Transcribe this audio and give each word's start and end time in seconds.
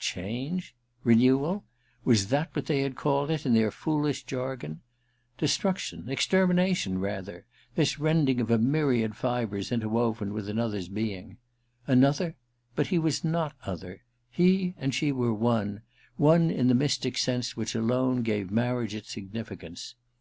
Change? 0.00 0.76
Renewal? 1.02 1.64
Was 2.04 2.28
that 2.28 2.54
what 2.54 2.66
they 2.66 2.82
had 2.82 2.94
called 2.94 3.32
it, 3.32 3.44
in 3.44 3.52
their 3.52 3.72
foolish 3.72 4.22
jargon? 4.22 4.80
Destruction, 5.38 6.08
extermination 6.08 7.00
rather— 7.00 7.46
this 7.74 7.98
rending 7.98 8.40
of 8.40 8.48
a 8.48 8.58
myriad 8.58 9.16
fibres 9.16 9.72
interwoven 9.72 10.32
with 10.32 10.48
another's 10.48 10.88
being! 10.88 11.38
Another? 11.88 12.36
But 12.76 12.86
he 12.86 12.98
was 13.00 13.24
not 13.24 13.56
other! 13.66 14.04
He 14.30 14.74
and 14.78 14.94
she 14.94 15.10
were 15.10 15.34
one, 15.34 15.82
one 16.16 16.48
in 16.48 16.68
the 16.68 16.76
mystic 16.76 17.18
sense 17.18 17.56
which 17.56 17.74
alone 17.74 18.22
gave 18.22 18.52
marriage 18.52 18.94
its 18.94 19.10
significance. 19.10 19.96